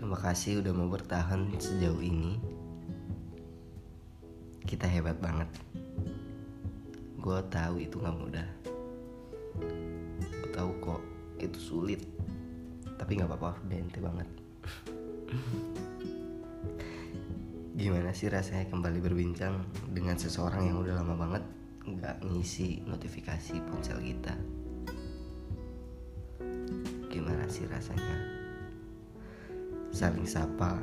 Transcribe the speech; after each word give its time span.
Terima 0.00 0.16
kasih 0.16 0.58
udah 0.58 0.72
mau 0.74 0.88
bertahan 0.90 1.54
sejauh 1.60 2.02
ini. 2.02 2.40
Kita 4.64 4.88
hebat 4.88 5.20
banget. 5.22 5.46
Gue 7.20 7.38
tahu 7.52 7.84
itu 7.84 8.00
gak 8.00 8.16
mudah. 8.18 8.48
Gue 10.24 10.50
tahu 10.50 10.72
kok 10.82 11.02
itu 11.38 11.58
sulit. 11.60 12.02
Tapi 12.98 13.20
gak 13.20 13.28
apa-apa, 13.28 13.60
bente 13.68 14.00
banget. 14.00 14.26
Gimana 17.76 18.10
sih 18.10 18.26
rasanya 18.32 18.66
kembali 18.66 18.98
berbincang 19.04 19.62
dengan 19.94 20.18
seseorang 20.18 20.74
yang 20.74 20.82
udah 20.82 20.96
lama 20.96 21.14
banget 21.14 21.59
nggak 21.96 22.22
ngisi 22.22 22.86
notifikasi 22.86 23.58
ponsel 23.66 23.98
kita? 23.98 24.34
Gimana 27.10 27.48
sih 27.50 27.66
rasanya 27.66 28.40
saling 29.90 30.26
sapa 30.26 30.78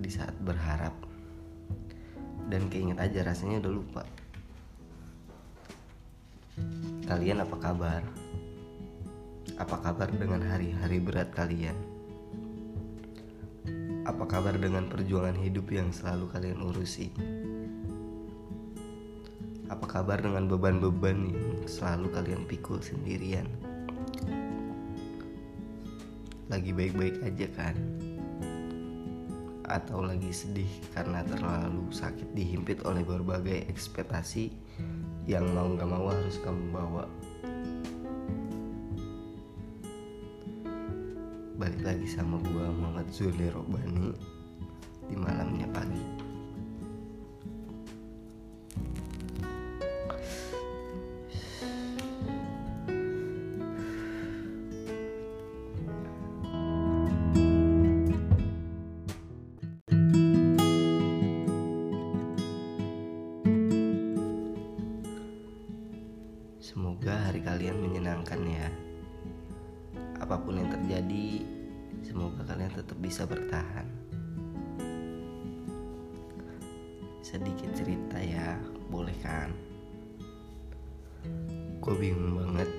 di 0.00 0.08
saat 0.08 0.32
berharap 0.40 0.96
dan 2.48 2.70
keinget 2.72 2.96
aja 2.96 3.26
rasanya 3.26 3.60
udah 3.60 3.72
lupa. 3.72 4.02
Kalian 7.04 7.44
apa 7.44 7.56
kabar? 7.60 8.02
Apa 9.60 9.76
kabar 9.80 10.08
dengan 10.10 10.42
hari-hari 10.42 10.98
berat 10.98 11.30
kalian? 11.36 11.76
Apa 14.06 14.24
kabar 14.24 14.54
dengan 14.56 14.86
perjuangan 14.86 15.36
hidup 15.36 15.68
yang 15.70 15.90
selalu 15.90 16.30
kalian 16.32 16.60
urusi? 16.62 17.10
Apa 19.66 19.98
kabar 19.98 20.22
dengan 20.22 20.46
beban-beban 20.46 21.34
yang 21.34 21.66
selalu 21.66 22.06
kalian 22.14 22.42
pikul 22.46 22.78
sendirian? 22.78 23.50
Lagi 26.46 26.70
baik-baik 26.70 27.18
aja 27.26 27.46
kan? 27.50 27.74
Atau 29.66 30.06
lagi 30.06 30.30
sedih 30.30 30.70
karena 30.94 31.26
terlalu 31.26 31.90
sakit 31.90 32.30
dihimpit 32.38 32.86
oleh 32.86 33.02
berbagai 33.02 33.66
ekspektasi 33.66 34.54
yang 35.26 35.50
mau 35.50 35.74
gak 35.74 35.90
mau 35.90 36.06
harus 36.14 36.38
kamu 36.46 36.64
bawa 36.70 37.04
balik 41.56 41.82
lagi 41.82 42.06
sama 42.06 42.36
gua 42.52 42.68
Muhammad 42.68 43.08
Zuli 43.10 43.48
Robani 43.48 44.12
di 45.08 45.16
malamnya 45.16 45.66
pagi. 45.72 46.25
Hari 67.36 67.52
kalian 67.52 67.84
menyenangkan 67.84 68.40
ya 68.48 68.64
apa 70.16 70.40
pun 70.40 70.56
yang 70.56 70.72
terjadi, 70.72 71.44
semoga 72.00 72.40
kalian 72.48 72.72
tetap 72.72 72.96
bisa 72.96 73.28
bertahan. 73.28 73.84
Sedikit 77.20 77.76
cerita 77.76 78.16
ya, 78.16 78.56
boleh 78.88 79.12
kan? 79.20 79.52
Gue 81.84 81.94
bingung 82.00 82.40
banget, 82.40 82.72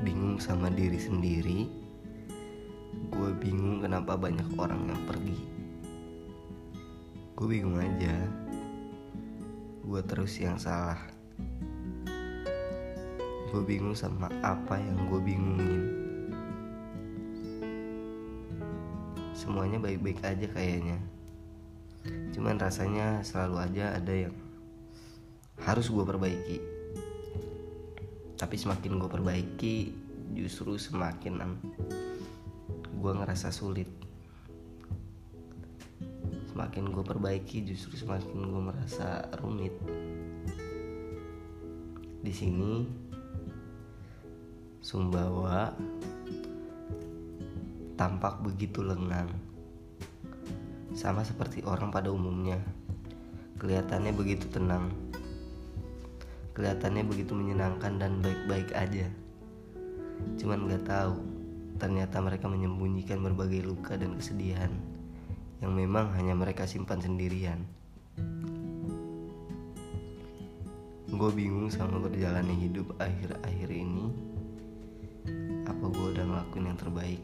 bingung 0.00 0.40
sama 0.40 0.72
diri 0.72 0.96
sendiri. 0.96 1.68
Gue 3.12 3.36
bingung 3.36 3.84
kenapa 3.84 4.16
banyak 4.16 4.48
orang 4.56 4.88
yang 4.88 5.02
pergi. 5.04 5.36
Gue 7.36 7.44
bingung 7.44 7.76
aja, 7.76 8.16
gue 9.84 10.00
terus 10.08 10.32
yang 10.40 10.56
salah. 10.56 11.18
Gue 13.48 13.62
bingung 13.64 13.96
sama 13.96 14.28
apa 14.44 14.76
yang 14.76 15.08
gue 15.08 15.20
bingungin. 15.24 15.98
semuanya 19.38 19.78
baik-baik 19.78 20.20
aja 20.26 20.46
kayaknya. 20.50 20.98
Cuman 22.34 22.58
rasanya 22.58 23.24
selalu 23.24 23.56
aja 23.64 23.94
ada 23.94 24.12
yang 24.12 24.34
harus 25.62 25.88
gue 25.88 26.04
perbaiki. 26.04 26.58
Tapi 28.34 28.56
semakin 28.58 28.98
gue 28.98 29.08
perbaiki 29.08 29.76
justru 30.34 30.74
semakin 30.74 31.38
gue 32.98 33.12
ngerasa 33.14 33.54
sulit. 33.54 33.88
Semakin 36.50 36.90
gue 36.90 37.04
perbaiki 37.06 37.62
justru 37.62 37.94
semakin 37.94 38.42
gue 38.42 38.62
merasa 38.62 39.32
rumit. 39.38 39.72
Di 42.20 42.32
sini 42.34 42.84
Sumbawa 44.88 45.68
tampak 48.00 48.40
begitu 48.40 48.80
lengang. 48.80 49.28
Sama 50.96 51.20
seperti 51.28 51.60
orang 51.68 51.92
pada 51.92 52.08
umumnya. 52.08 52.56
Kelihatannya 53.60 54.16
begitu 54.16 54.48
tenang. 54.48 54.88
Kelihatannya 56.56 57.04
begitu 57.04 57.36
menyenangkan 57.36 58.00
dan 58.00 58.24
baik-baik 58.24 58.72
aja. 58.72 59.12
Cuman 60.40 60.64
gak 60.72 60.88
tahu, 60.88 61.20
ternyata 61.76 62.24
mereka 62.24 62.48
menyembunyikan 62.48 63.20
berbagai 63.20 63.68
luka 63.68 63.92
dan 64.00 64.16
kesedihan 64.16 64.72
yang 65.60 65.76
memang 65.76 66.16
hanya 66.16 66.32
mereka 66.32 66.64
simpan 66.64 67.04
sendirian. 67.04 67.60
Gue 71.12 71.28
bingung 71.36 71.68
sama 71.68 72.00
berjalannya 72.00 72.56
hidup 72.56 72.96
akhir-akhir 72.96 73.68
ini. 73.68 74.37
Apa 75.88 76.04
gue 76.04 76.20
udah 76.20 76.26
ngelakuin 76.28 76.68
yang 76.68 76.76
terbaik? 76.76 77.22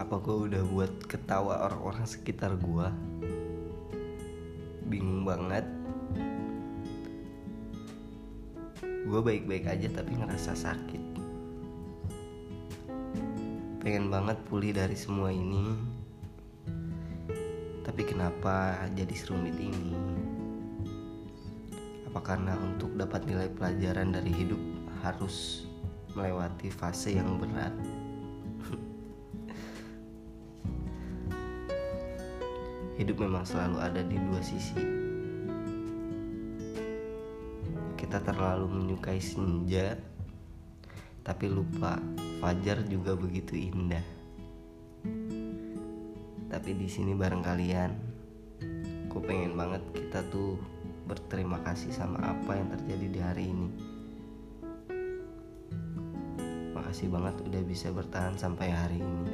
apa 0.00 0.16
gue 0.16 0.36
udah 0.48 0.62
buat 0.72 0.92
ketawa 1.12 1.68
orang-orang 1.68 2.08
sekitar 2.08 2.56
gue 2.56 2.88
bingung 4.88 5.28
banget. 5.28 5.68
Gue 9.04 9.20
baik-baik 9.20 9.68
aja 9.68 9.92
tapi 9.92 10.16
ngerasa 10.16 10.56
sakit. 10.56 11.02
Pengen 13.84 14.08
banget 14.08 14.40
pulih 14.48 14.72
dari 14.72 14.96
semua 14.96 15.28
ini. 15.28 15.76
Tapi 17.84 18.02
kenapa 18.08 18.88
jadi 18.96 19.12
serumit 19.12 19.60
ini? 19.60 19.92
Apa 22.08 22.24
karena 22.24 22.56
untuk 22.56 22.96
dapat 22.96 23.28
nilai 23.28 23.52
pelajaran 23.52 24.16
dari 24.16 24.32
hidup 24.32 24.62
harus 25.04 25.68
melewati 26.16 26.72
fase 26.72 27.12
yang 27.20 27.36
berat 27.36 27.76
hidup 32.96 33.20
memang 33.20 33.44
selalu 33.44 33.76
ada 33.80 34.00
di 34.00 34.16
dua 34.16 34.40
sisi. 34.40 34.80
Kita 37.96 38.24
terlalu 38.24 38.66
menyukai 38.72 39.20
senja, 39.20 39.96
tapi 41.20 41.46
lupa 41.52 42.00
fajar 42.40 42.80
juga 42.88 43.12
begitu 43.12 43.52
indah. 43.52 44.04
Tapi 46.46 46.70
di 46.72 46.88
sini 46.88 47.12
bareng 47.12 47.44
kalian, 47.44 47.90
aku 49.12 49.18
pengen 49.20 49.52
banget 49.60 49.82
kita 49.92 50.24
tuh 50.32 50.56
berterima 51.04 51.60
kasih 51.68 51.92
sama 51.92 52.16
apa 52.32 52.56
yang 52.56 52.68
terjadi 52.72 53.06
di 53.12 53.20
hari 53.20 53.44
ini. 53.52 53.95
Makasih 56.96 57.12
banget 57.12 57.36
udah 57.44 57.62
bisa 57.68 57.88
bertahan 57.92 58.40
sampai 58.40 58.72
hari 58.72 59.04
ini 59.04 59.32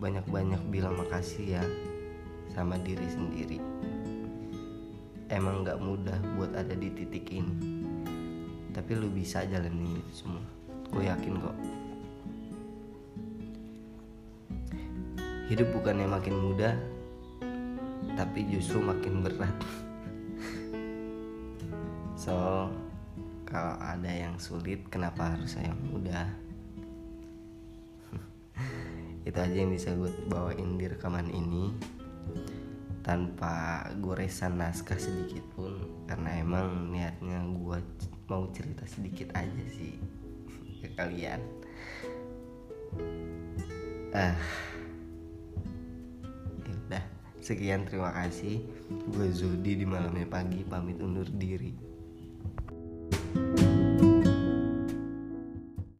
banyak-banyak 0.00 0.64
bilang 0.72 0.96
makasih 0.96 1.60
ya 1.60 1.64
sama 2.56 2.80
diri 2.80 3.04
sendiri. 3.04 3.60
Emang 5.28 5.60
gak 5.60 5.76
mudah 5.84 6.16
buat 6.40 6.56
ada 6.56 6.72
di 6.72 6.88
titik 6.88 7.28
ini, 7.28 7.84
tapi 8.72 8.96
lu 8.96 9.12
bisa 9.12 9.44
jalanin 9.44 10.00
itu 10.00 10.24
semua. 10.24 10.40
Gue 10.88 11.04
yakin 11.04 11.36
kok. 11.36 11.56
Hidup 15.52 15.68
bukannya 15.76 16.08
makin 16.08 16.36
mudah, 16.40 16.80
tapi 18.16 18.48
justru 18.48 18.80
makin 18.80 19.20
berat. 19.20 19.56
so, 22.24 22.64
kalau 23.50 23.74
ada 23.82 24.06
yang 24.06 24.38
sulit, 24.38 24.86
kenapa 24.86 25.34
harus 25.34 25.58
yang 25.58 25.74
mudah? 25.90 26.30
itu 29.28 29.34
aja 29.34 29.56
yang 29.58 29.74
bisa 29.74 29.90
gue 29.98 30.06
bawain 30.30 30.78
di 30.78 30.86
rekaman 30.86 31.26
ini. 31.34 31.74
Tanpa 33.02 33.90
goresan 33.98 34.62
naskah 34.62 34.94
sedikit 35.02 35.42
pun 35.58 35.82
karena 36.06 36.38
emang 36.38 36.94
niatnya 36.94 37.42
gue 37.42 37.78
mau 38.30 38.46
cerita 38.54 38.86
sedikit 38.86 39.34
aja 39.34 39.64
sih 39.66 39.98
ke 40.86 40.88
kalian. 40.94 41.42
Ah. 44.14 44.38
Ya 46.86 47.02
sekian 47.42 47.82
terima 47.82 48.14
kasih. 48.14 48.62
Gue 49.10 49.26
Zodi 49.34 49.74
di 49.74 49.86
malamnya 49.88 50.28
pagi 50.28 50.62
pamit 50.62 51.02
undur 51.02 51.26
diri 51.26 51.89